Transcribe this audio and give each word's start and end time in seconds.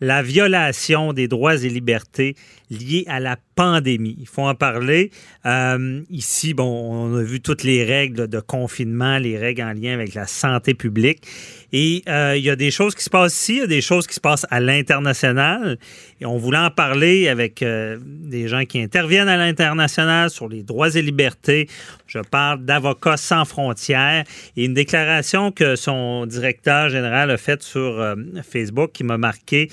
la 0.00 0.22
violation 0.22 1.12
des 1.12 1.28
droits 1.28 1.56
et 1.56 1.68
libertés 1.68 2.34
liés 2.70 3.04
à 3.08 3.20
la 3.20 3.36
pandémie. 3.56 4.16
Il 4.20 4.28
faut 4.28 4.42
en 4.42 4.54
parler. 4.54 5.10
Euh, 5.46 6.02
ici, 6.10 6.54
bon, 6.54 6.64
on 6.64 7.16
a 7.16 7.22
vu 7.22 7.40
toutes 7.40 7.64
les 7.64 7.84
règles 7.84 8.28
de 8.28 8.38
confinement, 8.38 9.18
les 9.18 9.36
règles 9.38 9.62
en 9.62 9.72
lien 9.72 9.94
avec 9.94 10.14
la 10.14 10.26
santé 10.26 10.74
publique. 10.74 11.26
Et 11.72 12.02
euh, 12.08 12.36
il 12.36 12.44
y 12.44 12.50
a 12.50 12.56
des 12.56 12.70
choses 12.70 12.94
qui 12.94 13.02
se 13.02 13.10
passent 13.10 13.34
ici, 13.34 13.54
il 13.54 13.58
y 13.58 13.62
a 13.62 13.66
des 13.66 13.80
choses 13.80 14.06
qui 14.06 14.14
se 14.14 14.20
passent 14.20 14.46
à 14.50 14.60
l'international. 14.60 15.78
Et 16.20 16.26
on 16.26 16.36
voulait 16.36 16.58
en 16.58 16.70
parler 16.70 17.28
avec 17.28 17.62
euh, 17.62 17.98
des 18.02 18.46
gens 18.46 18.64
qui 18.64 18.80
interviennent 18.80 19.28
à 19.28 19.36
l'international 19.36 20.30
sur 20.30 20.48
les 20.48 20.62
droits 20.62 20.94
et 20.94 21.02
libertés. 21.02 21.68
Je 22.06 22.18
parle 22.18 22.64
d'Avocats 22.64 23.16
sans 23.16 23.44
frontières 23.44 24.24
et 24.56 24.64
une 24.64 24.74
déclaration 24.74 25.50
que 25.50 25.76
son 25.76 26.26
directeur 26.26 26.88
général 26.88 27.30
a 27.30 27.36
faite 27.36 27.62
sur 27.62 28.14
Facebook 28.48 28.92
qui 28.92 29.02
m'a 29.02 29.18
marqué. 29.18 29.68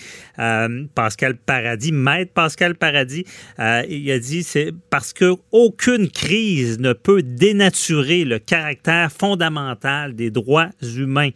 Pascal 0.96 1.36
Paradis, 1.36 1.92
maître 1.92 2.34
Pascal 2.34 2.74
Paradis, 2.74 3.26
euh, 3.82 3.86
il 3.90 4.12
a 4.12 4.20
dit 4.20 4.44
c'est 4.44 4.72
parce 4.90 5.14
que 5.14 5.36
aucune 5.52 6.10
crise 6.10 6.80
ne 6.80 6.94
peut 6.94 7.22
dénaturer 7.22 8.26
le 8.26 8.40
caractère 8.40 9.12
fondamental 9.12 10.16
des 10.16 10.32
droits 10.32 10.70
humains. 10.98 11.30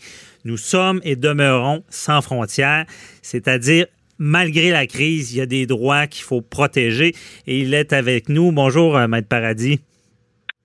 Nous 0.45 0.57
sommes 0.57 1.01
et 1.03 1.15
demeurons 1.15 1.83
sans 1.89 2.21
frontières, 2.21 2.85
c'est-à-dire 3.21 3.85
malgré 4.17 4.71
la 4.71 4.87
crise, 4.87 5.33
il 5.33 5.37
y 5.37 5.41
a 5.41 5.45
des 5.45 5.65
droits 5.65 6.07
qu'il 6.07 6.23
faut 6.23 6.41
protéger 6.41 7.13
et 7.45 7.59
il 7.59 7.73
est 7.73 7.93
avec 7.93 8.29
nous. 8.29 8.51
Bonjour, 8.51 8.97
euh, 8.97 9.07
Maître 9.07 9.27
Paradis. 9.27 9.79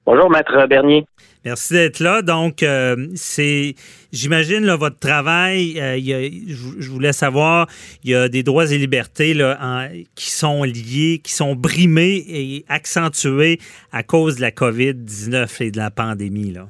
Bonjour, 0.04 0.30
Maître 0.30 0.66
Bernier. 0.66 1.04
Merci 1.44 1.74
d'être 1.74 2.00
là. 2.00 2.22
Donc, 2.22 2.62
euh, 2.62 3.08
c'est, 3.14 3.74
j'imagine, 4.12 4.70
votre 4.74 4.98
travail, 4.98 5.78
euh, 5.80 5.98
je, 5.98 6.88
voulais 6.88 7.12
savoir, 7.12 7.66
il 8.04 8.10
y 8.10 8.14
a 8.14 8.28
des 8.28 8.42
droits 8.42 8.70
et 8.70 8.78
libertés 8.78 9.34
là, 9.34 9.88
qui 10.14 10.30
sont 10.30 10.62
liés, 10.62 11.20
qui 11.22 11.32
sont 11.32 11.56
brimés 11.56 12.24
et 12.28 12.64
accentués 12.68 13.58
à 13.92 14.02
cause 14.02 14.36
de 14.36 14.42
la 14.42 14.50
COVID-19 14.50 15.64
et 15.64 15.70
de 15.72 15.78
la 15.78 15.90
pandémie. 15.90 16.52
Là. 16.52 16.66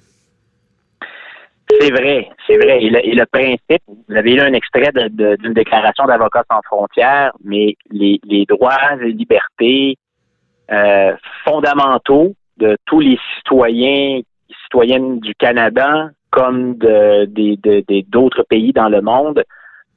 C'est 1.81 1.91
vrai, 1.91 2.29
c'est 2.47 2.57
vrai. 2.57 2.83
Et 2.83 2.91
le, 2.91 3.25
principe, 3.27 3.83
vous 3.87 4.17
avez 4.17 4.35
lu 4.35 4.41
un 4.41 4.53
extrait 4.53 4.91
d'une 4.93 5.55
déclaration 5.55 6.05
d'avocats 6.05 6.45
sans 6.51 6.61
frontières, 6.65 7.33
mais 7.45 7.77
les, 7.91 8.45
droits 8.49 8.77
et 9.01 9.13
libertés 9.13 9.97
euh, 10.71 11.15
fondamentaux 11.45 12.35
de 12.59 12.77
tous 12.87 13.01
les 13.01 13.19
citoyens 13.37 14.21
citoyennes 14.65 15.21
du 15.21 15.35
Canada 15.35 16.11
comme 16.31 16.77
de, 16.79 17.27
d'autres 18.11 18.43
pays 18.43 18.73
dans 18.73 18.89
le 18.89 19.03
monde 19.03 19.45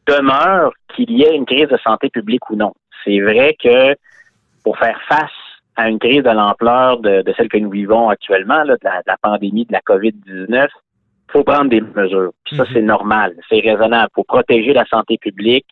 demeure 0.08 0.73
qu'il 0.94 1.12
y 1.12 1.23
ait 1.23 1.36
une 1.36 1.45
crise 1.45 1.67
de 1.67 1.78
santé 1.78 2.09
publique 2.09 2.50
ou 2.50 2.56
non. 2.56 2.73
C'est 3.03 3.20
vrai 3.20 3.56
que 3.62 3.95
pour 4.64 4.78
faire 4.78 5.00
face 5.08 5.31
à 5.75 5.89
une 5.89 6.00
crise 6.00 6.23
de 6.23 6.30
l'ampleur 6.30 7.00
de, 7.00 7.23
celle 7.38 7.50
que 7.50 7.58
nous 7.58 7.70
vivons 7.70 8.09
actuellement, 8.09 8.64
de, 8.66 8.78
la, 8.84 9.17
pandémie 9.22 9.66
de 9.66 9.73
la 9.73 9.81
COVID-19, 9.81 10.67
il 10.67 11.31
faut 11.31 11.44
prendre 11.44 11.69
des 11.69 11.81
mesures. 11.81 12.31
ça, 12.50 12.64
mhm. 12.64 12.69
c'est 12.73 12.81
normal, 12.81 13.36
c'est 13.50 13.59
raisonnable. 13.59 14.09
Pour 14.14 14.25
protéger 14.25 14.73
la 14.73 14.86
santé 14.86 15.17
publique, 15.17 15.66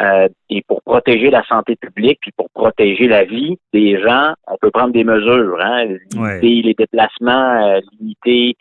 euh, 0.00 0.28
et 0.48 0.62
pour 0.66 0.82
protéger 0.82 1.30
la 1.30 1.44
santé 1.44 1.76
publique, 1.76 2.18
puis 2.22 2.32
pour 2.36 2.48
protéger 2.50 3.08
la 3.08 3.24
vie 3.24 3.58
des 3.74 4.00
gens, 4.00 4.32
on 4.46 4.56
peut 4.56 4.70
prendre 4.70 4.92
des 4.92 5.04
mesures, 5.04 5.58
hein, 5.60 5.84
limiter 6.12 6.62
les 6.62 6.74
déplacements, 6.74 7.66
euh, 7.66 7.80
limiter 8.00 8.56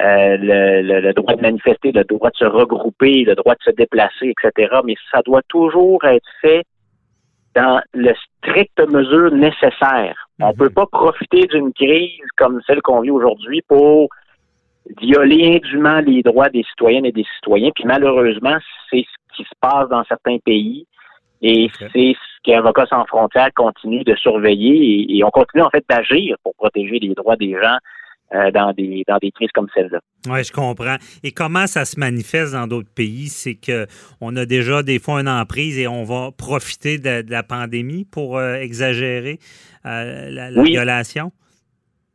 euh, 0.00 0.36
le, 0.40 1.12
droit 1.12 1.34
de 1.34 1.42
manifester, 1.42 1.92
le 1.92 2.04
droit 2.04 2.30
de 2.30 2.36
se 2.36 2.46
regrouper, 2.46 3.24
le 3.24 3.34
droit 3.34 3.54
de 3.54 3.62
se 3.62 3.70
déplacer, 3.72 4.32
etc. 4.32 4.74
Mais 4.84 4.94
ça 5.12 5.20
doit 5.22 5.42
toujours 5.48 6.02
être 6.04 6.28
fait 6.40 6.64
dans 7.54 7.82
le 7.92 8.14
strict 8.38 8.80
mesure 8.90 9.32
nécessaire. 9.32 10.28
On 10.40 10.48
ne 10.48 10.52
mhm. 10.52 10.58
peut 10.58 10.70
pas 10.70 10.86
profiter 10.86 11.46
d'une 11.46 11.74
crise 11.74 12.26
comme 12.38 12.60
celle 12.66 12.80
qu'on 12.80 13.00
vit 13.00 13.10
aujourd'hui 13.10 13.60
pour 13.68 14.08
violer 14.98 15.56
indûment 15.56 16.00
les 16.00 16.22
droits 16.22 16.48
des 16.48 16.62
citoyennes 16.70 17.04
et 17.04 17.12
des 17.12 17.26
citoyens. 17.36 17.70
Puis 17.74 17.84
malheureusement, 17.84 18.56
c'est 18.90 19.02
ce 19.02 19.19
qui 19.40 19.48
se 19.48 19.54
passe 19.60 19.88
dans 19.88 20.04
certains 20.04 20.38
pays. 20.38 20.86
Et 21.42 21.70
c'est 21.78 22.12
ce 22.12 22.42
qu'Avocats 22.44 22.86
sans 22.86 23.06
frontières 23.06 23.48
continue 23.54 24.04
de 24.04 24.14
surveiller 24.14 25.06
et, 25.16 25.24
on 25.24 25.30
continue 25.30 25.62
en 25.62 25.70
fait 25.70 25.84
d'agir 25.88 26.36
pour 26.42 26.54
protéger 26.54 26.98
les 26.98 27.14
droits 27.14 27.36
des 27.36 27.52
gens 27.52 27.78
euh, 28.34 28.50
dans 28.50 28.72
des 28.72 29.04
dans 29.08 29.16
des 29.16 29.30
crises 29.30 29.50
comme 29.54 29.68
celle-là. 29.74 30.00
Oui, 30.28 30.44
je 30.44 30.52
comprends. 30.52 30.96
Et 31.22 31.32
comment 31.32 31.66
ça 31.66 31.86
se 31.86 31.98
manifeste 31.98 32.52
dans 32.52 32.66
d'autres 32.66 32.92
pays? 32.94 33.28
C'est 33.28 33.54
que 33.54 33.86
on 34.20 34.36
a 34.36 34.44
déjà 34.44 34.82
des 34.82 34.98
fois 34.98 35.20
une 35.20 35.28
emprise 35.28 35.78
et 35.78 35.88
on 35.88 36.04
va 36.04 36.30
profiter 36.30 36.98
de, 36.98 37.24
la 37.30 37.42
pandémie 37.42 38.04
pour 38.04 38.36
euh, 38.36 38.56
exagérer 38.56 39.38
euh, 39.86 40.30
la, 40.30 40.62
violation? 40.62 41.32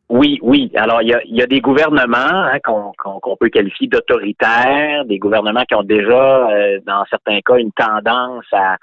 Oui, 0.09 0.39
oui. 0.43 0.71
Alors, 0.75 1.01
il 1.01 1.17
y 1.25 1.41
a, 1.41 1.47
des 1.47 1.61
gouvernements 1.61 2.15
hein, 2.17 2.59
qu'on 2.63 3.37
peut 3.37 3.49
qualifier 3.49 3.87
d'autoritaires, 3.87 5.03
des 5.05 5.17
gouvernements 5.17 5.63
qui 5.65 5.73
ont 5.73 5.83
déjà, 5.83 6.49
euh, 6.49 6.79
dans 6.85 7.03
certains 7.09 7.39
cas, 7.41 7.55
une 7.55 7.71
tendance 7.71 8.45
à, 8.51 8.77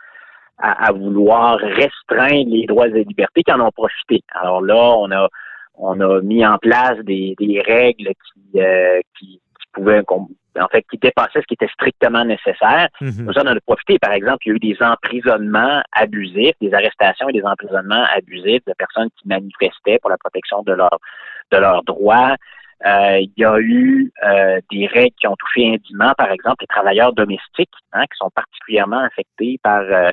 à, 0.58 0.92
vouloir 0.92 1.58
restreindre 1.58 2.50
les 2.50 2.66
droits 2.66 2.88
et 2.88 3.04
libertés, 3.04 3.44
qui 3.44 3.52
en 3.52 3.60
ont 3.60 3.70
profité. 3.70 4.22
Alors 4.34 4.62
là, 4.62 4.94
on 4.98 5.10
a 5.12 5.28
on 5.74 6.00
a 6.00 6.20
mis 6.20 6.44
en 6.44 6.58
place 6.58 6.98
des, 7.00 7.34
des 7.38 7.60
règles 7.60 8.08
qui, 8.08 8.60
euh, 8.60 9.00
qui, 9.18 9.40
qui 9.40 9.66
pouvaient 9.72 10.02
en 10.60 10.68
fait, 10.68 10.84
qui 10.90 10.98
dépassaient 10.98 11.40
ce 11.40 11.46
qui 11.46 11.54
était 11.54 11.68
strictement 11.72 12.24
nécessaire. 12.24 12.88
Mhm. 13.00 13.26
Nous 13.26 13.38
en 13.38 13.46
avons 13.46 13.60
profité. 13.66 13.98
Par 13.98 14.12
exemple, 14.12 14.38
il 14.44 14.48
y 14.48 14.52
a 14.52 14.56
eu 14.56 14.58
des 14.58 14.76
emprisonnements 14.80 15.82
abusifs, 15.92 16.54
des 16.60 16.72
arrestations 16.74 17.28
et 17.28 17.32
des 17.32 17.44
emprisonnements 17.44 18.04
abusifs 18.14 18.64
de 18.66 18.74
personnes 18.76 19.08
qui 19.20 19.28
manifestaient 19.28 19.98
pour 20.00 20.10
la 20.10 20.18
protection 20.18 20.62
de 20.62 20.72
leurs 20.72 20.98
de 21.50 21.58
leurs 21.58 21.82
droits. 21.84 22.36
Euh, 22.84 23.18
il 23.20 23.32
y 23.36 23.44
a 23.44 23.58
eu 23.60 24.12
euh, 24.24 24.60
des 24.70 24.86
règles 24.86 25.14
qui 25.20 25.28
ont 25.28 25.36
touché 25.36 25.68
indûment, 25.68 26.12
par 26.18 26.32
exemple, 26.32 26.56
les 26.62 26.66
travailleurs 26.66 27.12
domestiques, 27.12 27.70
hein, 27.92 28.02
qui 28.04 28.16
sont 28.16 28.30
particulièrement 28.30 29.00
affectés 29.00 29.58
par 29.62 29.82
euh, 29.82 30.10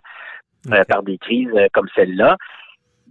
par 0.87 1.03
des 1.03 1.17
crises 1.17 1.53
comme 1.73 1.87
celle-là 1.95 2.37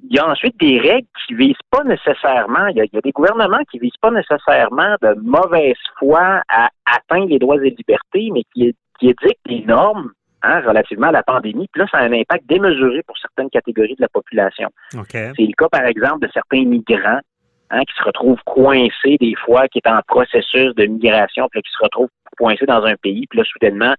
il 0.05 0.17
y 0.17 0.19
a 0.19 0.29
ensuite 0.29 0.59
des 0.59 0.79
règles 0.79 1.09
qui 1.27 1.35
visent 1.35 1.57
pas 1.71 1.85
nécessairement, 1.85 2.67
il 2.69 2.77
y, 2.77 2.81
a, 2.81 3.01
des 3.01 3.13
gouvernements 3.13 3.63
qui 3.71 3.79
visent 3.79 3.97
pas 4.01 4.11
nécessairement 4.11 4.97
de 5.03 5.15
mauvaise 5.21 5.77
foi 5.99 6.43
à 6.49 6.69
atteindre 6.87 7.29
les 7.29 7.39
droits 7.39 7.57
et 7.57 7.71
libertés, 7.71 8.31
mais 8.33 8.43
qui, 8.55 8.75
qui 8.99 9.09
édictent 9.09 9.47
des 9.47 9.65
normes 9.65 10.13
hein, 10.43 10.61
relativement 10.61 11.09
à 11.09 11.13
la 11.13 11.23
pandémie. 11.23 11.69
Puis 11.73 11.81
là, 11.81 11.89
ça 11.91 11.99
a 11.99 12.03
un 12.03 12.13
impact 12.13 12.47
démesuré 12.49 13.03
pour 13.03 13.17
certaines 13.19 13.51
catégories 13.51 13.97
de 13.97 14.03
la 14.03 14.09
population. 14.09 14.71
C'est 15.37 15.43
le 15.43 15.55
cas, 15.57 15.69
par 15.69 15.85
exemple, 15.85 16.27
de 16.27 16.33
certains 16.33 16.65
migrants 16.65 17.21
hein, 17.71 17.81
qui 17.81 17.95
se 17.97 18.05
retrouvent 18.05 18.43
coincés 18.45 19.17
des 19.21 19.35
fois, 19.45 19.69
qui 19.69 19.79
est 19.79 19.89
en 19.89 20.01
processus 20.07 20.75
de 20.75 20.87
migration, 20.87 21.49
puis 21.51 21.63
qui 21.63 21.71
se 21.71 21.83
retrouvent 21.83 22.11
coincés 22.39 22.67
dans 22.67 22.85
un 22.85 22.97
pays, 22.97 23.27
puis 23.29 23.39
là, 23.39 23.45
soudainement, 23.45 23.95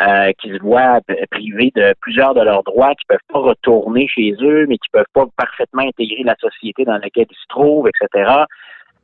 euh, 0.00 0.30
qui 0.40 0.50
se 0.50 0.62
voient 0.62 1.00
privés 1.28 1.72
de 1.74 1.92
plusieurs 2.00 2.32
de 2.32 2.40
leurs 2.40 2.62
droits, 2.62 2.94
qui 2.94 3.04
peuvent 3.08 3.18
pas 3.32 3.40
retourner 3.40 4.06
chez 4.06 4.32
eux, 4.40 4.64
mais 4.68 4.76
qui 4.76 4.88
peuvent 4.92 5.04
pas 5.12 5.26
parfaitement 5.36 5.82
intégrer 5.82 6.22
la 6.22 6.36
société 6.36 6.84
dans 6.84 6.98
laquelle 6.98 7.26
ils 7.28 7.34
se 7.34 7.48
trouvent, 7.48 7.88
etc. 7.88 8.30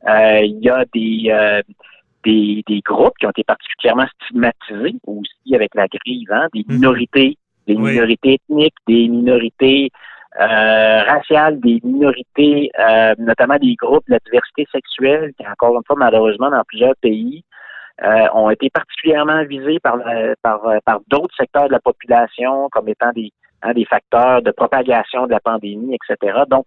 Euh, 0.07 0.39
il 0.41 0.59
y 0.61 0.69
a 0.69 0.85
des, 0.93 1.31
euh, 1.31 1.61
des, 2.23 2.63
des 2.65 2.79
groupes 2.79 3.17
qui 3.19 3.25
ont 3.25 3.31
été 3.31 3.43
particulièrement 3.43 4.05
stigmatisés 4.21 4.95
aussi 5.05 5.53
avec 5.53 5.75
la 5.75 5.89
crise, 5.89 6.29
hein, 6.31 6.47
des 6.53 6.63
mhm. 6.65 6.75
minorités, 6.75 7.37
des 7.67 7.75
minorités 7.75 8.35
ethniques, 8.35 8.75
des 8.87 9.09
minorités 9.09 9.89
raciales, 10.37 11.59
des 11.59 11.81
minorités, 11.83 12.69
notamment 13.17 13.57
des 13.57 13.75
groupes 13.75 14.05
de 14.07 14.13
la 14.13 14.19
diversité 14.19 14.65
sexuelle, 14.71 15.31
qui 15.37 15.45
encore 15.47 15.75
une 15.75 15.83
fois 15.85 15.95
malheureusement 15.97 16.51
dans 16.51 16.63
plusieurs 16.65 16.95
pays 17.01 17.43
euh, 18.03 18.27
ont 18.33 18.49
été 18.49 18.69
particulièrement 18.69 19.43
visés 19.45 19.79
par, 19.79 19.97
par, 20.41 20.61
par 20.83 20.99
d'autres 21.07 21.35
secteurs 21.35 21.67
de 21.67 21.73
la 21.73 21.79
population 21.79 22.67
comme 22.71 22.89
étant 22.89 23.11
des, 23.13 23.31
hein, 23.61 23.73
des 23.73 23.85
facteurs 23.85 24.41
de 24.41 24.51
propagation 24.51 25.27
de 25.27 25.31
la 25.31 25.39
pandémie, 25.39 25.95
etc. 25.95 26.43
Donc, 26.49 26.65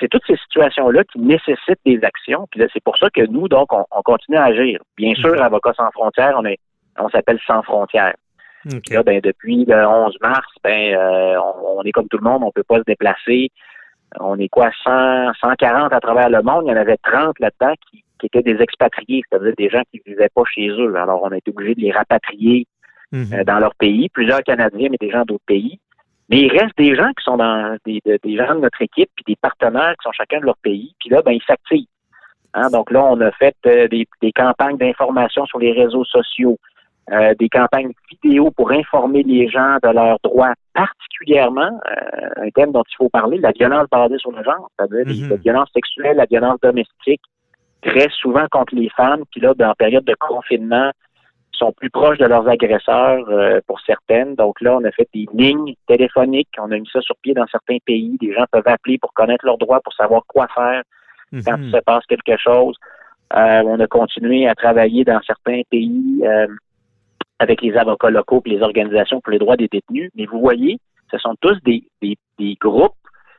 c'est 0.00 0.08
toutes 0.08 0.26
ces 0.26 0.36
situations-là 0.36 1.04
qui 1.04 1.20
nécessitent 1.20 1.80
des 1.84 2.00
actions. 2.02 2.46
Puis 2.50 2.60
là, 2.60 2.66
c'est 2.72 2.82
pour 2.82 2.96
ça 2.98 3.08
que 3.10 3.24
nous, 3.26 3.48
donc, 3.48 3.72
on, 3.72 4.02
continue 4.02 4.36
à 4.36 4.44
agir. 4.44 4.80
Bien 4.96 5.14
sûr, 5.14 5.34
mhm. 5.34 5.42
Avocats 5.42 5.74
sans 5.74 5.90
frontières, 5.90 6.34
on 6.36 6.44
est, 6.44 6.58
on 6.98 7.08
s'appelle 7.08 7.38
sans 7.46 7.62
frontières. 7.62 8.14
Là, 8.90 9.02
ben, 9.02 9.20
depuis 9.20 9.64
le 9.64 9.86
11 9.86 10.16
mars, 10.20 10.46
ben, 10.62 10.94
euh, 10.94 11.36
on, 11.76 11.82
est 11.82 11.90
comme 11.90 12.08
tout 12.08 12.18
le 12.18 12.28
monde, 12.28 12.42
on 12.44 12.52
peut 12.52 12.62
pas 12.62 12.78
se 12.78 12.84
déplacer. 12.86 13.50
On 14.20 14.38
est 14.38 14.48
quoi, 14.48 14.70
100, 14.84 15.32
140 15.40 15.92
à 15.92 16.00
travers 16.00 16.30
le 16.30 16.42
monde. 16.42 16.64
Il 16.66 16.70
y 16.70 16.72
en 16.72 16.80
avait 16.80 16.98
30 16.98 17.40
là-dedans 17.40 17.74
qui, 17.90 18.04
qui 18.22 18.38
étaient 18.38 18.54
des 18.54 18.62
expatriés, 18.62 19.22
c'est-à-dire 19.28 19.54
des 19.56 19.68
gens 19.68 19.82
qui 19.90 20.00
ne 20.06 20.12
vivaient 20.12 20.30
pas 20.34 20.44
chez 20.44 20.68
eux. 20.68 20.94
Alors, 20.96 21.22
on 21.22 21.32
a 21.32 21.36
été 21.36 21.50
obligé 21.50 21.74
de 21.74 21.80
les 21.80 21.90
rapatrier 21.90 22.66
mhm. 23.10 23.26
euh, 23.32 23.44
dans 23.44 23.58
leur 23.58 23.74
pays, 23.74 24.08
plusieurs 24.08 24.42
Canadiens, 24.42 24.88
mais 24.90 24.96
des 25.00 25.10
gens 25.10 25.24
d'autres 25.24 25.44
pays. 25.46 25.78
Mais 26.28 26.42
il 26.42 26.50
reste 26.50 26.76
des 26.78 26.94
gens 26.94 27.10
qui 27.10 27.24
sont 27.24 27.36
dans 27.36 27.76
des, 27.84 28.00
gens 28.06 28.54
de 28.54 28.60
notre 28.60 28.80
équipe, 28.80 29.10
puis 29.16 29.24
des 29.26 29.36
partenaires 29.36 29.94
qui 29.98 30.04
sont 30.04 30.12
chacun 30.12 30.40
de 30.40 30.46
leur 30.46 30.56
pays, 30.58 30.94
puis 31.00 31.10
là, 31.10 31.20
ben, 31.22 31.32
ils 31.32 31.42
s'activent. 31.46 31.86
Hein, 32.54 32.70
donc 32.70 32.90
là, 32.90 33.04
on 33.04 33.20
a 33.20 33.32
fait 33.32 33.56
euh, 33.66 33.88
des, 33.88 34.32
campagnes 34.32 34.76
d'information 34.76 35.44
sur 35.46 35.58
les 35.58 35.72
réseaux 35.72 36.04
sociaux. 36.04 36.58
euh, 37.10 37.34
des 37.38 37.48
campagnes 37.48 37.90
vidéo 38.10 38.50
pour 38.52 38.70
informer 38.70 39.24
les 39.24 39.48
gens 39.48 39.78
de 39.82 39.88
leurs 39.88 40.18
droits, 40.22 40.54
particulièrement 40.72 41.80
euh, 41.90 42.44
un 42.46 42.50
thème 42.50 42.70
dont 42.70 42.84
il 42.88 42.96
faut 42.96 43.08
parler, 43.08 43.38
la 43.38 43.50
violence 43.50 43.88
basée 43.90 44.18
sur 44.18 44.30
le 44.30 44.44
genre, 44.44 44.70
c'est-à-dire 44.78 45.06
mm 45.06 45.30
la 45.30 45.36
violence 45.36 45.68
sexuelle, 45.74 46.16
la 46.16 46.26
violence 46.26 46.60
domestique, 46.62 47.20
très 47.82 48.08
souvent 48.10 48.46
contre 48.50 48.74
les 48.74 48.88
femmes 48.90 49.24
qui, 49.32 49.40
là, 49.40 49.52
en 49.58 49.74
période 49.74 50.04
de 50.04 50.14
confinement, 50.18 50.90
sont 51.52 51.72
plus 51.72 51.90
proches 51.90 52.18
de 52.18 52.24
leurs 52.24 52.48
agresseurs 52.48 53.28
euh, 53.28 53.60
pour 53.66 53.80
certaines. 53.80 54.34
Donc 54.34 54.60
là, 54.60 54.76
on 54.76 54.84
a 54.84 54.90
fait 54.90 55.08
des 55.14 55.26
lignes 55.34 55.74
téléphoniques, 55.86 56.48
on 56.58 56.70
a 56.72 56.78
mis 56.78 56.88
ça 56.92 57.00
sur 57.00 57.16
pied 57.22 57.34
dans 57.34 57.46
certains 57.46 57.78
pays. 57.84 58.16
Les 58.20 58.32
gens 58.32 58.44
peuvent 58.50 58.66
appeler 58.66 58.98
pour 58.98 59.12
connaître 59.12 59.44
leurs 59.44 59.58
droits, 59.58 59.80
pour 59.80 59.92
savoir 59.94 60.22
quoi 60.26 60.48
faire 60.54 60.82
quand 61.44 61.56
il 61.58 61.70
se 61.70 61.78
passe 61.78 62.04
quelque 62.06 62.36
chose. 62.36 62.76
Euh, 63.34 63.62
on 63.64 63.80
a 63.80 63.86
continué 63.86 64.46
à 64.46 64.54
travailler 64.54 65.04
dans 65.04 65.20
certains 65.22 65.62
pays 65.70 66.22
euh, 66.24 66.46
avec 67.38 67.62
les 67.62 67.74
avocats 67.76 68.10
locaux 68.10 68.42
et 68.44 68.50
les 68.50 68.62
organisations 68.62 69.20
pour 69.20 69.32
les 69.32 69.38
droits 69.38 69.56
des 69.56 69.68
détenus. 69.68 70.10
Mais 70.14 70.26
vous 70.26 70.40
voyez, 70.40 70.78
ce 71.10 71.18
sont 71.18 71.34
tous 71.40 71.58
des, 71.64 71.84
des, 72.02 72.16
des 72.38 72.56
groupes, 72.60 72.92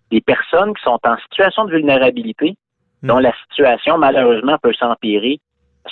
des 0.10 0.22
personnes 0.22 0.74
qui 0.74 0.84
sont 0.84 1.00
en 1.04 1.18
situation 1.18 1.66
de 1.66 1.72
vulnérabilité, 1.72 2.56
dont 3.04 3.20
la 3.20 3.34
situation, 3.50 3.98
malheureusement, 3.98 4.58
peut 4.62 4.74
s'empirer, 4.74 5.40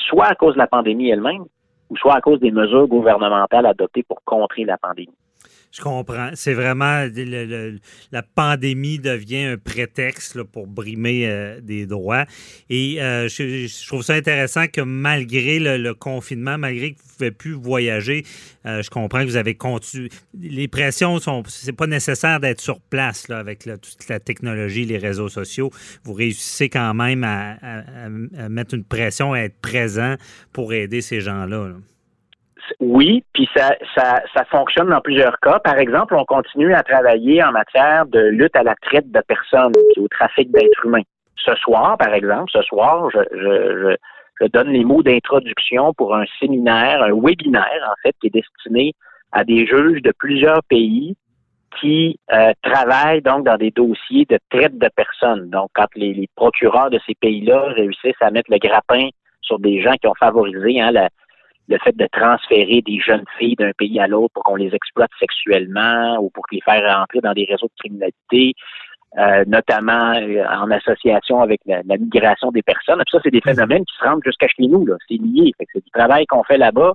soit 0.10 0.28
à 0.28 0.36
cause 0.36 0.54
de 0.54 0.60
la 0.60 0.68
pandémie 0.68 1.10
elle-même, 1.10 1.46
ou 1.90 1.98
soit 1.98 2.16
à 2.16 2.22
cause 2.22 2.40
des 2.40 2.52
mesures 2.52 2.88
gouvernementales 2.88 3.66
adoptées 3.66 4.04
pour 4.04 4.24
contrer 4.24 4.64
la 4.64 4.78
pandémie. 4.78 5.14
Je 5.72 5.80
comprends. 5.80 6.32
C'est 6.34 6.54
vraiment 6.54 7.08
la 8.12 8.24
pandémie 8.24 9.00
devient 9.00 9.44
un 9.44 9.58
prétexte 9.58 10.44
pour 10.44 10.68
brimer 10.68 11.28
euh, 11.28 11.62
des 11.62 11.86
droits. 11.86 12.26
Et 12.70 13.02
euh, 13.02 13.30
je, 13.30 13.88
trouve 13.88 14.04
ça 14.04 14.16
intéressant 14.16 14.68
que 14.68 14.82
malgré 14.82 15.60
le, 15.60 15.94
confinement, 15.94 16.58
malgré 16.58 16.92
que 16.92 16.98
vous 16.98 17.06
ne 17.06 17.18
pouvez 17.18 17.32
plus 17.32 17.54
voyager, 17.54 18.26
euh, 18.66 18.82
je 18.82 18.90
comprends 18.90 19.22
que 19.22 19.28
vous 19.28 19.38
avez 19.38 19.56
continué. 19.56 20.10
Les 20.38 20.68
pressions 20.68 21.20
sont. 21.20 21.42
C'est 21.48 21.72
pas 21.72 21.88
nécessaire 21.88 22.42
d'être 22.42 22.60
sur 22.60 22.82
place 22.82 23.30
avec 23.30 23.60
toute 23.64 24.10
la 24.10 24.20
technologie, 24.20 24.84
les 24.84 24.98
réseaux 24.98 25.30
sociaux. 25.30 25.72
Vous 26.04 26.14
réussissez 26.14 26.68
quand 26.68 26.94
même 26.94 27.24
à, 27.24 27.58
mettre 28.50 28.76
une 28.76 28.84
pression, 28.84 29.32
à 29.32 29.40
être 29.40 29.60
présent 29.62 30.16
pour 30.52 30.74
aider 30.74 31.02
ces 31.02 31.22
gens-là. 31.22 31.70
là 31.70 31.76
oui, 32.80 33.24
puis 33.34 33.50
ça, 33.56 33.76
ça, 33.96 34.46
fonctionne 34.50 34.90
dans 34.90 35.02
plusieurs 35.02 35.40
cas. 35.40 35.60
Par 35.60 35.78
exemple, 35.78 36.16
on 36.16 36.26
continue 36.26 36.74
à 36.74 36.84
travailler 36.84 37.44
en 37.44 37.52
matière 37.52 38.06
de 38.06 38.20
lutte 38.20 38.56
à 38.56 38.64
la 38.64 38.76
traite 38.76 39.12
de 39.12 39.22
personnes 39.22 39.74
et 39.96 40.00
au 40.00 40.08
trafic 40.08 40.52
d'êtres 40.52 40.86
humains. 40.86 41.04
Ce 41.36 41.56
soir, 41.56 41.98
par 41.98 42.14
exemple, 42.14 42.52
ce 42.52 42.62
soir, 42.64 43.10
je, 43.12 43.96
donne 44.54 44.70
les 44.70 44.84
mots 44.84 45.04
d'introduction 45.04 45.94
pour 45.94 46.16
un 46.16 46.26
séminaire, 46.40 47.04
un 47.04 47.14
webinaire, 47.14 47.88
en 47.88 47.94
fait, 48.02 48.16
qui 48.20 48.28
est 48.28 48.34
destiné 48.34 48.94
à 49.32 49.44
des 49.44 49.68
juges 49.68 50.02
de 50.02 50.12
plusieurs 50.18 50.64
pays 50.64 51.16
qui 51.80 52.20
euh, 52.34 52.52
travaillent 52.64 53.22
donc 53.22 53.46
dans 53.46 53.58
des 53.58 53.72
dossiers 53.72 54.26
de 54.26 54.40
traite 54.50 54.78
de 54.78 54.90
personnes. 54.96 55.50
Donc, 55.52 55.70
quand 55.74 55.88
les, 55.96 56.14
les 56.14 56.28
procureurs 56.36 56.90
de 56.90 57.00
ces 57.06 57.16
pays-là 57.16 57.68
réussissent 57.76 58.22
à 58.22 58.32
mettre 58.32 58.52
le 58.52 58.58
grappin 58.58 59.10
sur 59.42 59.60
des 59.60 59.82
gens 59.82 59.94
qui 59.94 60.08
ont 60.08 60.16
favorisé 60.20 60.82
hein, 60.82 60.92
la, 60.92 61.10
le 61.68 61.78
fait 61.80 61.96
de 61.96 62.08
transférer 62.12 62.82
des 62.82 63.00
jeunes 63.00 63.26
filles 63.38 63.56
d'un 63.56 63.72
pays 63.78 64.00
à 64.00 64.08
l'autre 64.08 64.34
pour 64.34 64.44
qu'on 64.44 64.56
les 64.56 64.74
exploite 64.74 65.12
sexuellement 65.20 66.18
ou 66.20 66.30
pour 66.30 66.44
les 66.52 66.62
faire 66.62 66.82
rentrer 66.98 67.20
dans 67.22 67.34
des 67.34 67.46
réseaux 67.50 67.68
de 67.68 67.80
criminalité, 67.80 68.54
euh, 69.18 69.44
notamment 69.48 70.14
euh, 70.16 70.44
en 70.50 70.72
association 70.72 71.42
avec 71.42 71.62
la, 71.66 71.82
migration 71.84 72.52
des 72.52 72.62
personnes. 72.62 73.02
ça, 73.12 73.20
c'est 73.24 73.32
des 73.32 73.42
phénomènes 73.42 73.86
qui 73.86 73.96
se 73.98 74.04
rendent 74.04 74.24
jusqu'à 74.26 74.48
chez 74.48 74.68
nous. 74.68 74.86
Là. 74.86 74.96
C'est 75.08 75.16
lié. 75.16 75.52
c'est 75.60 75.84
du 75.84 75.92
travail 75.92 76.26
qu'on 76.28 76.44
fait 76.44 76.58
là-bas, 76.58 76.94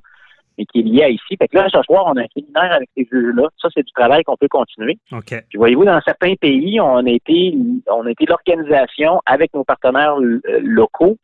mais 0.58 0.64
qui 0.64 0.80
est 0.80 0.82
lié 0.82 1.02
à 1.04 1.08
ici. 1.10 1.36
Fait 1.38 1.48
que 1.48 1.56
là, 1.56 1.68
ce 1.70 1.82
soir, 1.82 2.04
on 2.06 2.16
a 2.16 2.22
un 2.22 2.26
séminaire 2.34 2.72
avec 2.72 2.88
ces 2.96 3.06
juges-là. 3.10 3.48
Ça, 3.60 3.68
c'est 3.74 3.82
du 3.82 3.92
travail 3.92 4.24
qu'on 4.24 4.36
peut 4.36 4.48
continuer. 4.48 4.98
Okay. 5.12 5.40
Puis 5.48 5.58
voyez-vous, 5.58 5.84
dans 5.84 6.00
certains 6.02 6.34
pays, 6.34 6.80
on 6.80 7.06
a 7.06 7.10
été, 7.10 7.54
on 7.90 8.06
a 8.06 8.10
été 8.10 8.24
l'organisation 8.26 9.20
avec 9.26 9.52
nos 9.54 9.64
partenaires 9.64 10.18
euh, 10.18 10.40
locaux 10.62 11.18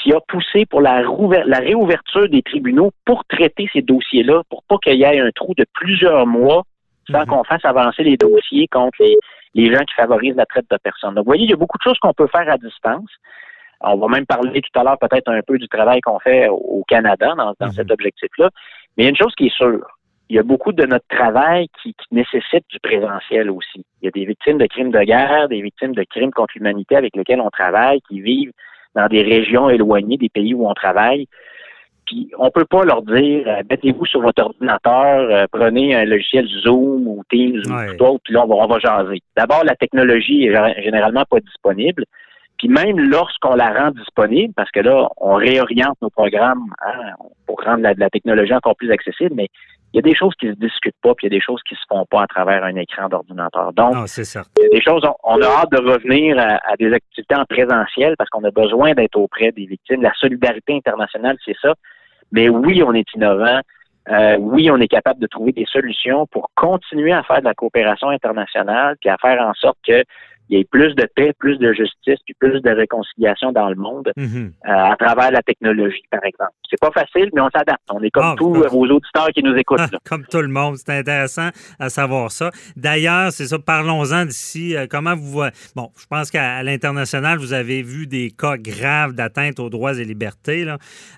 qui 0.00 0.12
a 0.12 0.20
poussé 0.20 0.66
pour 0.66 0.80
la, 0.80 1.02
la 1.02 1.58
réouverture 1.58 2.28
des 2.28 2.42
tribunaux 2.42 2.92
pour 3.04 3.24
traiter 3.26 3.68
ces 3.72 3.82
dossiers-là, 3.82 4.42
pour 4.48 4.62
pas 4.64 4.78
qu'il 4.78 4.96
y 4.96 5.02
ait 5.02 5.20
un 5.20 5.30
trou 5.30 5.54
de 5.56 5.66
plusieurs 5.74 6.26
mois 6.26 6.64
sans 7.10 7.20
mhm. 7.20 7.26
qu'on 7.26 7.44
fasse 7.44 7.64
avancer 7.64 8.02
les 8.02 8.16
dossiers 8.16 8.68
contre 8.68 8.98
les, 9.54 9.74
gens 9.74 9.84
qui 9.84 9.94
favorisent 9.94 10.36
la 10.36 10.46
traite 10.46 10.70
de 10.70 10.76
personnes. 10.76 11.14
Donc, 11.14 11.24
vous 11.24 11.30
voyez, 11.30 11.44
il 11.44 11.50
y 11.50 11.52
a 11.52 11.56
beaucoup 11.56 11.78
de 11.78 11.82
choses 11.82 11.98
qu'on 11.98 12.12
peut 12.12 12.28
faire 12.28 12.48
à 12.48 12.56
distance. 12.58 13.10
On 13.80 13.96
va 13.96 14.06
même 14.08 14.26
parler 14.26 14.62
tout 14.62 14.78
à 14.78 14.84
l'heure 14.84 14.98
peut-être 14.98 15.28
un 15.28 15.42
peu 15.42 15.58
du 15.58 15.68
travail 15.68 16.00
qu'on 16.00 16.20
fait 16.20 16.48
au 16.48 16.84
Canada 16.86 17.34
dans, 17.36 17.54
mhm. 17.60 17.72
cet 17.72 17.90
objectif-là. 17.90 18.50
Mais 18.96 19.02
il 19.02 19.04
y 19.04 19.06
a 19.08 19.10
une 19.10 19.16
chose 19.16 19.34
qui 19.34 19.46
est 19.46 19.56
sûre. 19.56 19.86
Il 20.28 20.36
y 20.36 20.38
a 20.38 20.42
beaucoup 20.42 20.72
de 20.72 20.86
notre 20.86 21.06
travail 21.08 21.68
qui, 21.82 21.92
qui, 21.94 22.14
nécessite 22.14 22.64
du 22.70 22.78
présentiel 22.80 23.50
aussi. 23.50 23.84
Il 24.00 24.06
y 24.06 24.08
a 24.08 24.10
des 24.12 24.24
victimes 24.24 24.56
de 24.56 24.66
crimes 24.66 24.90
de 24.90 25.00
guerre, 25.00 25.48
des 25.48 25.60
victimes 25.60 25.94
de 25.94 26.04
crimes 26.04 26.30
contre 26.30 26.52
l'humanité 26.54 26.96
avec 26.96 27.14
lesquels 27.16 27.40
on 27.40 27.50
travaille, 27.50 28.00
qui 28.02 28.20
vivent 28.20 28.52
dans 28.94 29.06
des 29.06 29.22
régions 29.22 29.70
éloignées 29.70 30.16
des 30.16 30.28
pays 30.28 30.54
où 30.54 30.68
on 30.68 30.74
travaille. 30.74 31.26
Puis 32.06 32.30
on 32.38 32.50
peut 32.50 32.64
pas 32.64 32.84
leur 32.84 33.02
dire 33.02 33.44
euh, 33.46 33.62
mettez-vous 33.70 34.06
sur 34.06 34.20
votre 34.20 34.42
ordinateur, 34.42 35.30
euh, 35.30 35.46
prenez 35.50 35.94
un 35.94 36.04
logiciel 36.04 36.46
Zoom 36.62 37.06
ou 37.06 37.22
Teams 37.30 37.62
ou 37.64 37.96
tout 37.96 38.04
autre, 38.04 38.20
puis 38.24 38.34
là 38.34 38.44
on 38.44 38.48
va, 38.48 38.54
on 38.56 38.66
va 38.66 38.78
jaser. 38.78 39.20
D'abord, 39.36 39.64
la 39.64 39.76
technologie 39.76 40.46
est 40.46 40.82
généralement 40.82 41.24
pas 41.28 41.40
disponible. 41.40 42.04
Puis 42.58 42.68
même 42.68 42.98
lorsqu'on 42.98 43.56
la 43.56 43.72
rend 43.72 43.90
disponible, 43.90 44.54
parce 44.54 44.70
que 44.70 44.78
là, 44.78 45.08
on 45.16 45.34
réoriente 45.34 45.96
nos 46.00 46.10
programmes 46.10 46.66
hein, 46.86 47.14
pour 47.44 47.60
rendre 47.60 47.82
la, 47.82 47.92
la, 47.94 48.08
technologie 48.08 48.54
encore 48.54 48.76
plus 48.76 48.92
accessible, 48.92 49.34
mais 49.34 49.48
il 49.92 49.96
y 49.96 49.98
a 49.98 50.02
des 50.02 50.14
choses 50.14 50.34
qui 50.40 50.48
se 50.48 50.54
discutent 50.54 50.96
pas, 51.02 51.14
puis 51.14 51.26
il 51.26 51.32
y 51.32 51.34
a 51.34 51.38
des 51.38 51.44
choses 51.44 51.60
qui 51.68 51.74
se 51.74 51.82
font 51.88 52.06
pas 52.06 52.22
à 52.22 52.26
travers 52.26 52.64
un 52.64 52.76
écran 52.76 53.08
d'ordinateur. 53.08 53.72
Donc, 53.74 53.94
il 54.16 54.62
y 54.62 54.66
a 54.66 54.68
des 54.70 54.80
choses, 54.80 55.06
on, 55.22 55.40
a 55.40 55.46
hâte 55.46 55.70
de 55.70 55.78
revenir 55.78 56.38
à, 56.38 56.76
des 56.78 56.92
activités 56.92 57.34
en 57.34 57.44
présentiel 57.44 58.14
parce 58.16 58.30
qu'on 58.30 58.44
a 58.44 58.50
besoin 58.50 58.94
d'être 58.94 59.16
auprès 59.16 59.52
des 59.52 59.66
victimes. 59.66 60.02
La 60.02 60.14
solidarité 60.14 60.74
internationale, 60.74 61.36
c'est 61.44 61.56
ça. 61.60 61.74
Mais 62.30 62.48
oui, 62.48 62.82
on 62.82 62.94
est 62.94 63.12
innovant. 63.14 63.60
Euh, 64.08 64.36
oui, 64.38 64.70
on 64.70 64.78
est 64.78 64.88
capable 64.88 65.20
de 65.20 65.26
trouver 65.26 65.52
des 65.52 65.66
solutions 65.66 66.26
pour 66.26 66.50
continuer 66.54 67.12
à 67.12 67.22
faire 67.22 67.40
de 67.40 67.44
la 67.44 67.54
coopération 67.54 68.08
internationale, 68.08 68.96
puis 69.00 69.10
à 69.10 69.16
faire 69.18 69.40
en 69.42 69.52
sorte 69.54 69.78
que 69.86 70.02
il 70.48 70.58
y 70.58 70.60
ait 70.60 70.64
plus 70.64 70.94
de 70.94 71.06
paix, 71.14 71.32
plus 71.38 71.58
de 71.58 71.72
justice, 71.72 72.18
puis 72.24 72.34
plus 72.38 72.60
de 72.60 72.70
réconciliation 72.70 73.52
dans 73.52 73.68
le 73.68 73.76
monde 73.76 74.12
mhm. 74.16 74.52
euh, 74.66 74.70
à 74.70 74.96
travers 74.96 75.30
la 75.30 75.42
technologie, 75.42 76.02
par 76.10 76.24
exemple. 76.24 76.52
C'est 76.68 76.80
pas 76.80 76.90
facile, 76.90 77.30
mais 77.34 77.40
on 77.40 77.48
s'adapte. 77.50 77.82
On 77.90 78.02
est 78.02 78.10
comme 78.10 78.24
ah, 78.24 78.34
tous 78.36 78.52
vos 78.52 78.86
auditeurs 78.86 79.28
qui 79.34 79.42
nous 79.42 79.54
écoutent. 79.54 79.80
comme 80.08 80.24
tout 80.26 80.40
le 80.40 80.48
monde, 80.48 80.76
c'est 80.76 80.98
intéressant 80.98 81.48
à 81.78 81.88
savoir 81.88 82.30
ça. 82.30 82.50
D'ailleurs, 82.76 83.32
c'est 83.32 83.46
ça, 83.46 83.58
parlons-en 83.58 84.26
d'ici. 84.26 84.76
Euh, 84.76 84.86
comment 84.90 85.14
vous 85.14 85.42
Bon, 85.74 85.90
je 85.98 86.06
pense 86.06 86.30
qu'à 86.30 86.62
l'international, 86.62 87.38
vous 87.38 87.52
avez 87.52 87.82
vu 87.82 88.06
des 88.06 88.30
cas 88.30 88.56
graves 88.56 89.14
d'atteinte 89.14 89.58
aux 89.60 89.70
droits 89.70 89.98
et 89.98 90.04
libertés. 90.04 90.66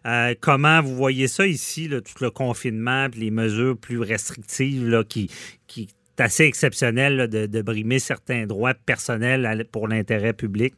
Euh, 0.07 0.35
comment 0.41 0.81
vous 0.81 0.95
voyez 0.95 1.29
ça 1.29 1.47
ici, 1.47 1.89
tout 1.89 2.25
le 2.25 2.31
confinement, 2.31 3.07
les 3.17 3.31
mesures 3.31 3.77
plus 3.77 4.01
restrictives 4.01 4.89
là, 4.89 5.05
qui, 5.05 5.31
qui 5.67 5.89
assez 6.21 6.45
exceptionnel 6.45 7.29
de, 7.29 7.63
brimer 7.63 7.99
certains 7.99 8.47
droits 8.47 8.75
personnels 8.75 9.65
pour 9.73 9.89
l'intérêt 9.89 10.33
public. 10.33 10.75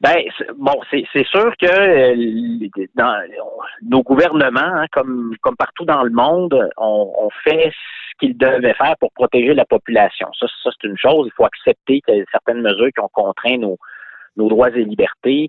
Ben 0.00 0.16
bon, 0.56 0.80
c'est 0.90 1.26
sûr 1.26 1.52
que 1.60 1.66
euh, 1.66 2.68
nos 3.82 4.02
gouvernements, 4.02 4.60
hein, 4.60 4.86
comme 4.92 5.34
comme 5.42 5.56
partout 5.56 5.84
dans 5.84 6.02
le 6.02 6.10
monde, 6.10 6.70
ont 6.78 7.28
fait 7.44 7.70
ce 7.70 8.18
qu'ils 8.18 8.36
devaient 8.36 8.74
faire 8.74 8.94
pour 8.98 9.12
protéger 9.12 9.52
la 9.52 9.66
population. 9.66 10.28
Ça, 10.38 10.46
ça 10.62 10.70
c'est 10.72 10.88
une 10.88 10.96
chose. 10.96 11.26
Il 11.26 11.32
faut 11.36 11.44
accepter 11.44 12.00
certaines 12.32 12.62
mesures 12.62 12.88
qui 12.94 13.00
ont 13.00 13.10
contraint 13.12 13.58
nos, 13.58 13.78
nos 14.36 14.48
droits 14.48 14.70
et 14.70 14.84
libertés. 14.84 15.48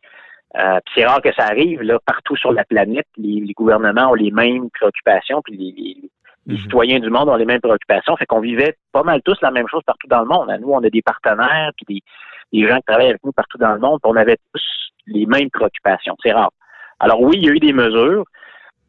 Euh, 0.57 0.79
c'est 0.93 1.05
rare 1.05 1.21
que 1.21 1.33
ça 1.33 1.45
arrive 1.45 1.81
là 1.81 1.97
partout 2.05 2.35
sur 2.35 2.51
la 2.51 2.65
planète. 2.65 3.07
Les, 3.17 3.53
gouvernements 3.55 4.11
ont 4.11 4.15
les 4.15 4.31
mêmes 4.31 4.69
préoccupations, 4.71 5.41
puis 5.41 5.55
les, 5.55 5.71
les 5.71 6.09
mhm. 6.47 6.57
citoyens 6.57 6.99
du 6.99 7.09
monde 7.09 7.29
ont 7.29 7.35
les 7.35 7.45
mêmes 7.45 7.61
préoccupations. 7.61 8.15
Fait 8.17 8.25
qu'on 8.25 8.39
vivait 8.39 8.75
pas 8.91 9.03
mal 9.03 9.21
tous 9.23 9.37
la 9.41 9.51
même 9.51 9.67
chose 9.67 9.81
partout 9.85 10.07
dans 10.07 10.21
le 10.21 10.27
monde. 10.27 10.49
Nous, 10.59 10.69
on 10.69 10.83
a 10.83 10.89
des 10.89 11.01
partenaires, 11.01 11.71
puis 11.75 12.03
des, 12.51 12.67
gens 12.67 12.77
qui 12.77 12.83
travaillent 12.87 13.09
avec 13.09 13.23
nous 13.23 13.31
partout 13.31 13.57
dans 13.57 13.73
le 13.73 13.79
monde, 13.79 13.99
on 14.03 14.15
avait 14.15 14.37
tous 14.53 14.61
les 15.07 15.25
mêmes 15.25 15.49
préoccupations. 15.49 16.15
C'est 16.23 16.31
rare. 16.31 16.51
Alors 16.99 17.21
oui, 17.21 17.37
il 17.37 17.45
y 17.45 17.49
a 17.49 17.53
eu 17.53 17.59
des 17.59 17.73
mesures 17.73 18.25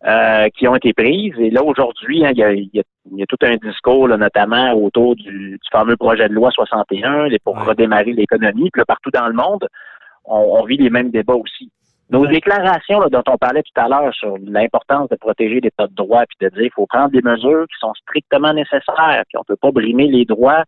euh, 0.04 0.48
qui 0.56 0.66
ont 0.68 0.76
été 0.76 0.92
prises. 0.92 1.34
Et 1.38 1.50
là, 1.50 1.62
aujourd'hui, 1.62 2.24
hein, 2.26 2.32
il, 2.34 2.70
y 2.72 2.80
a, 2.80 3.26
tout 3.26 3.38
un 3.42 3.56
discours, 3.56 4.08
notamment 4.08 4.72
autour 4.74 5.16
du, 5.16 5.58
fameux 5.70 5.96
projet 5.96 6.28
de 6.28 6.34
loi 6.34 6.50
61 6.50 7.28
pour 7.44 7.56
redémarrer 7.64 8.12
l'économie. 8.12 8.70
Puis 8.72 8.80
là, 8.80 8.84
partout 8.84 9.10
dans 9.10 9.28
le 9.28 9.34
monde, 9.34 9.66
on 10.24 10.64
vit 10.64 10.76
les 10.76 10.90
mêmes 10.90 11.10
débats 11.10 11.34
aussi. 11.34 11.70
Nos 12.10 12.26
déclarations 12.26 13.00
dont 13.08 13.22
on 13.26 13.38
parlait 13.38 13.62
tout 13.62 13.80
à 13.80 13.88
l'heure 13.88 14.12
sur 14.14 14.36
l'importance 14.44 15.08
de 15.08 15.16
protéger 15.16 15.60
l'état 15.60 15.86
de 15.86 15.94
droit, 15.94 16.24
puis 16.26 16.36
de 16.46 16.54
dire 16.54 16.64
qu'il 16.64 16.72
faut 16.72 16.86
prendre 16.86 17.10
des 17.10 17.22
mesures 17.22 17.66
qui 17.68 17.78
sont 17.80 17.94
strictement 17.94 18.52
nécessaires, 18.52 19.22
puis 19.28 19.36
on 19.36 19.40
ne 19.40 19.44
peut 19.46 19.56
pas 19.56 19.70
brimer 19.70 20.08
les 20.08 20.24
droits 20.24 20.64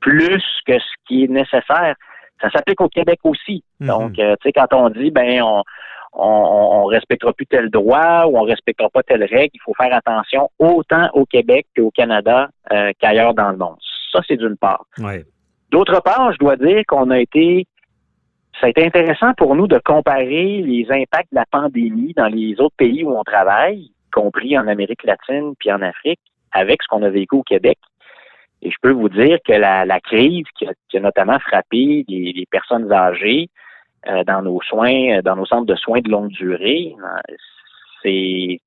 plus 0.00 0.42
que 0.66 0.78
ce 0.78 0.94
qui 1.06 1.24
est 1.24 1.28
nécessaire. 1.28 1.94
Ça 2.40 2.50
s'applique 2.50 2.80
au 2.80 2.88
Québec 2.88 3.18
aussi. 3.24 3.62
Mhm. 3.80 3.86
Donc, 3.88 4.18
euh, 4.18 4.34
tu 4.40 4.48
sais, 4.48 4.52
quand 4.52 4.72
on 4.72 4.88
dit, 4.88 5.10
ben, 5.10 5.42
on, 5.42 5.62
on, 6.12 6.88
ne 6.88 6.94
respectera 6.94 7.32
plus 7.32 7.46
tel 7.46 7.70
droit 7.70 8.24
ou 8.26 8.38
on 8.38 8.42
respectera 8.42 8.88
pas 8.88 9.02
telle 9.02 9.24
règle. 9.24 9.50
Il 9.54 9.60
faut 9.62 9.74
faire 9.74 9.94
attention 9.94 10.50
autant 10.58 11.08
au 11.12 11.26
Québec 11.26 11.66
qu'au 11.76 11.90
Canada 11.90 12.48
euh, 12.72 12.92
qu'ailleurs 12.98 13.34
dans 13.34 13.50
le 13.50 13.56
monde. 13.58 13.76
Ça, 14.12 14.20
c'est 14.26 14.36
d'une 14.36 14.56
part. 14.56 14.84
D'autre 15.70 16.00
part, 16.02 16.32
je 16.32 16.38
dois 16.38 16.56
dire 16.56 16.82
qu'on 16.88 17.10
a 17.10 17.18
été 17.18 17.66
ça 18.60 18.66
a 18.66 18.68
été 18.68 18.84
intéressant 18.84 19.32
pour 19.34 19.54
nous 19.54 19.66
de 19.66 19.80
comparer 19.84 20.62
les 20.62 20.86
impacts 20.90 21.32
de 21.32 21.36
la 21.36 21.46
pandémie 21.50 22.12
dans 22.14 22.28
les 22.28 22.60
autres 22.60 22.76
pays 22.76 23.04
où 23.04 23.16
on 23.16 23.24
travaille, 23.24 23.78
y 23.78 23.92
compris 24.12 24.58
en 24.58 24.66
Amérique 24.68 25.04
latine 25.04 25.54
puis 25.58 25.72
en 25.72 25.80
Afrique, 25.80 26.20
avec 26.52 26.82
ce 26.82 26.88
qu'on 26.88 27.02
a 27.02 27.10
vécu 27.10 27.36
au 27.36 27.42
Québec. 27.42 27.78
Et 28.62 28.70
je 28.70 28.76
peux 28.82 28.90
vous 28.90 29.08
dire 29.08 29.38
que 29.46 29.52
la, 29.52 30.00
crise 30.00 30.44
qui 30.58 30.66
a, 30.66 31.00
notamment 31.00 31.38
frappé 31.38 32.04
les 32.08 32.46
personnes 32.50 32.92
âgées, 32.92 33.48
euh, 34.08 34.24
dans 34.24 34.40
nos 34.40 34.60
soins, 34.62 35.18
euh, 35.18 35.22
dans 35.22 35.36
nos 35.36 35.44
centres 35.44 35.66
de 35.66 35.74
soins 35.74 36.00
de 36.00 36.10
longue 36.10 36.30
durée, 36.30 36.94
c'est 38.02 38.58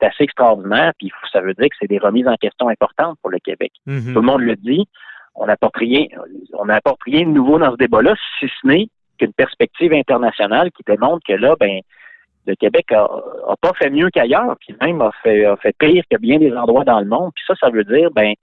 assez 0.00 0.22
extraordinaire. 0.22 0.92
Puis 0.98 1.10
ça 1.32 1.40
veut 1.40 1.54
dire 1.54 1.68
que 1.68 1.76
c'est 1.80 1.88
des 1.88 1.98
remises 1.98 2.28
en 2.28 2.36
question 2.36 2.68
importantes 2.68 3.18
pour 3.22 3.30
le 3.30 3.40
Québec. 3.40 3.72
Mm-hmm. 3.88 4.12
Tout 4.12 4.20
le 4.20 4.26
monde 4.26 4.42
le 4.42 4.54
dit. 4.54 4.86
On 5.34 5.46
n'apporte 5.46 5.78
rien, 5.78 6.04
on 6.52 6.66
n'apporte 6.66 7.02
rien 7.04 7.22
de 7.22 7.30
nouveau 7.30 7.58
dans 7.58 7.72
ce 7.72 7.76
débat-là, 7.76 8.14
si 8.38 8.46
ce 8.46 8.66
n'est 8.66 8.88
qu'une 9.22 9.32
perspective 9.32 9.92
internationale 9.92 10.70
qui 10.72 10.82
démontre 10.86 11.24
que 11.26 11.34
là, 11.34 11.54
ben, 11.58 11.80
le 12.46 12.54
Québec 12.56 12.90
a, 12.92 13.06
pas 13.60 13.72
fait 13.78 13.90
mieux 13.90 14.10
qu'ailleurs, 14.10 14.56
puis 14.60 14.74
même 14.80 15.00
a 15.00 15.12
fait, 15.22 15.44
a 15.44 15.56
fait 15.56 15.76
pire 15.78 16.02
que 16.10 16.18
bien 16.18 16.38
des 16.38 16.52
endroits 16.52 16.84
dans 16.84 16.98
le 16.98 17.06
monde. 17.06 17.30
Puis 17.34 17.44
ça, 17.46 17.54
ça 17.60 17.70
veut 17.70 17.84
dire, 17.84 18.10
ben, 18.10 18.34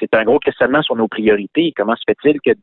c'est 0.00 0.14
un 0.14 0.24
gros 0.24 0.38
questionnement 0.40 0.82
sur 0.82 0.96
nos 0.96 1.06
priorités. 1.06 1.72
Comment 1.76 1.94
se 1.94 2.02
fait-il 2.06 2.40
que 2.40 2.58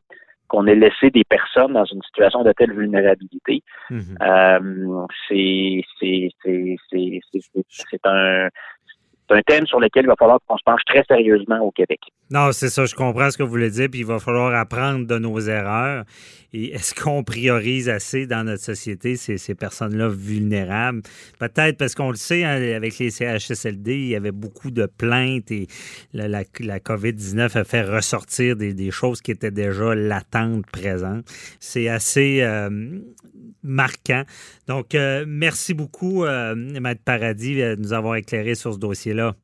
qu'on 0.48 0.66
ait 0.68 0.76
laissé 0.76 1.10
des 1.10 1.24
personnes 1.24 1.72
dans 1.72 1.84
une 1.84 2.02
situation 2.02 2.44
de 2.44 2.52
telle 2.52 2.72
vulnérabilité? 2.72 3.62
Mhm. 3.90 4.16
Euh, 4.22 5.06
c'est 5.28 5.82
un 8.04 8.48
c'est 9.28 9.36
un 9.36 9.42
thème 9.42 9.66
sur 9.66 9.80
lequel 9.80 10.04
il 10.04 10.08
va 10.08 10.14
falloir 10.18 10.38
qu'on 10.46 10.56
se 10.56 10.62
penche 10.64 10.82
très 10.86 11.04
sérieusement 11.04 11.58
au 11.60 11.70
Québec. 11.70 12.00
Non, 12.30 12.52
c'est 12.52 12.68
ça, 12.68 12.84
je 12.86 12.94
comprends 12.94 13.30
ce 13.30 13.38
que 13.38 13.42
vous 13.42 13.50
voulez 13.50 13.70
dire, 13.70 13.88
puis 13.90 14.00
il 14.00 14.06
va 14.06 14.18
falloir 14.18 14.54
apprendre 14.54 15.06
de 15.06 15.18
nos 15.18 15.38
erreurs. 15.40 16.04
Et 16.52 16.72
est-ce 16.72 16.94
qu'on 16.94 17.22
priorise 17.22 17.88
assez 17.88 18.26
dans 18.26 18.44
notre 18.44 18.62
société 18.62 19.16
ces, 19.16 19.54
personnes-là 19.54 20.08
vulnérables? 20.08 21.02
Peut-être 21.38 21.76
parce 21.76 21.94
qu'on 21.94 22.10
le 22.10 22.16
sait, 22.16 22.44
hein, 22.44 22.60
avec 22.74 22.98
les 22.98 23.10
CHSLD, 23.10 23.94
il 23.94 24.08
y 24.08 24.16
avait 24.16 24.32
beaucoup 24.32 24.70
de 24.70 24.86
plaintes 24.86 25.50
et 25.50 25.66
la, 26.12 26.28
la, 26.28 26.44
COVID-19 26.80 27.58
a 27.58 27.64
fait 27.64 27.82
ressortir 27.82 28.56
des, 28.56 28.90
choses 28.90 29.20
qui 29.20 29.32
étaient 29.32 29.50
déjà 29.50 29.94
latentes, 29.94 30.66
présentes. 30.66 31.26
C'est 31.60 31.88
assez 31.88 32.42
euh, 32.42 32.70
marquant. 33.66 34.22
Donc, 34.68 34.94
euh, 34.94 35.24
merci 35.26 35.74
beaucoup, 35.74 36.24
euh, 36.24 36.54
Maître 36.54 37.02
Paradis, 37.04 37.56
de 37.56 37.76
nous 37.78 37.92
avoir 37.92 38.16
éclairé 38.16 38.54
sur 38.54 38.74
ce 38.74 38.78
là. 39.16 39.36